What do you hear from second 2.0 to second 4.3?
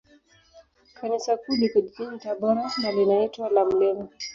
Tabora, na linaitwa la Mt.